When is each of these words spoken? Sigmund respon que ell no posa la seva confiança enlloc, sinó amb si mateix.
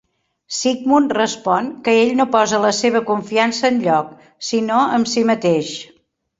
Sigmund 0.59 1.13
respon 1.17 1.67
que 1.89 1.93
ell 1.99 2.15
no 2.21 2.27
posa 2.37 2.63
la 2.65 2.73
seva 2.79 3.03
confiança 3.11 3.73
enlloc, 3.73 4.11
sinó 4.51 4.83
amb 4.99 5.15
si 5.15 5.29
mateix. 5.35 5.75